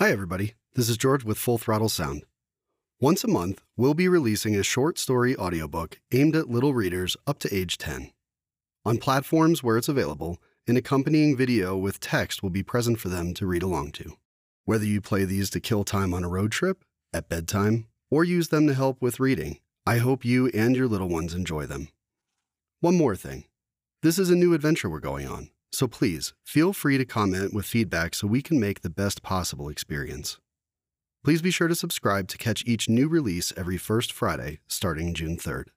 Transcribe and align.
Hi, 0.00 0.10
everybody. 0.10 0.54
This 0.74 0.88
is 0.88 0.96
George 0.96 1.22
with 1.22 1.38
Full 1.38 1.56
Throttle 1.56 1.88
Sound. 1.88 2.24
Once 3.00 3.22
a 3.22 3.28
month, 3.28 3.62
we'll 3.76 3.94
be 3.94 4.08
releasing 4.08 4.56
a 4.56 4.64
short 4.64 4.98
story 4.98 5.36
audiobook 5.36 6.00
aimed 6.10 6.34
at 6.34 6.50
little 6.50 6.74
readers 6.74 7.16
up 7.28 7.38
to 7.38 7.54
age 7.54 7.78
10. 7.78 8.10
On 8.84 8.98
platforms 8.98 9.62
where 9.62 9.76
it's 9.76 9.88
available, 9.88 10.42
an 10.66 10.76
accompanying 10.76 11.36
video 11.36 11.76
with 11.76 12.00
text 12.00 12.42
will 12.42 12.50
be 12.50 12.64
present 12.64 12.98
for 12.98 13.08
them 13.08 13.34
to 13.34 13.46
read 13.46 13.62
along 13.62 13.92
to. 13.92 14.14
Whether 14.64 14.84
you 14.84 15.00
play 15.00 15.24
these 15.24 15.48
to 15.50 15.60
kill 15.60 15.84
time 15.84 16.12
on 16.12 16.24
a 16.24 16.28
road 16.28 16.50
trip, 16.50 16.84
at 17.12 17.28
bedtime, 17.28 17.86
or 18.10 18.24
use 18.24 18.48
them 18.48 18.66
to 18.66 18.74
help 18.74 19.00
with 19.00 19.20
reading, 19.20 19.60
I 19.86 19.98
hope 19.98 20.24
you 20.24 20.48
and 20.48 20.74
your 20.74 20.88
little 20.88 21.08
ones 21.08 21.34
enjoy 21.34 21.66
them. 21.66 21.86
One 22.80 22.96
more 22.96 23.14
thing 23.14 23.44
this 24.02 24.18
is 24.18 24.28
a 24.28 24.34
new 24.34 24.54
adventure 24.54 24.90
we're 24.90 24.98
going 24.98 25.28
on, 25.28 25.50
so 25.74 25.88
please 25.88 26.32
feel 26.44 26.72
free 26.72 26.96
to 26.98 27.04
comment 27.04 27.52
with 27.52 27.66
feedback 27.66 28.14
so 28.14 28.26
we 28.26 28.42
can 28.42 28.60
make 28.60 28.80
the 28.80 28.90
best 28.90 29.22
possible 29.22 29.68
experience. 29.68 30.38
Please 31.24 31.42
be 31.42 31.50
sure 31.50 31.68
to 31.68 31.74
subscribe 31.74 32.28
to 32.28 32.38
catch 32.38 32.64
each 32.66 32.88
new 32.88 33.08
release 33.08 33.52
every 33.56 33.76
first 33.76 34.12
Friday 34.12 34.60
starting 34.68 35.14
June 35.14 35.36
3rd. 35.36 35.73